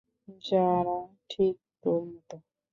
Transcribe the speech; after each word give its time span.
যারা 0.43 0.97
ঠিক 1.29 1.55
তোর 1.83 2.01
মতো। 2.05 2.35